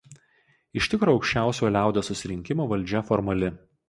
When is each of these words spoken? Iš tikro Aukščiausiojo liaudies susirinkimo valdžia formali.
Iš 0.79 0.85
tikro 0.93 1.13
Aukščiausiojo 1.17 1.71
liaudies 1.75 2.09
susirinkimo 2.13 2.67
valdžia 2.73 3.03
formali. 3.11 3.51